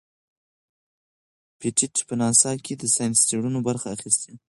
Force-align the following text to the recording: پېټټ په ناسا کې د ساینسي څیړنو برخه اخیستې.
پېټټ 1.59 1.95
په 2.07 2.13
ناسا 2.21 2.51
کې 2.63 2.73
د 2.77 2.83
ساینسي 2.95 3.23
څیړنو 3.29 3.59
برخه 3.67 3.87
اخیستې. 3.95 4.31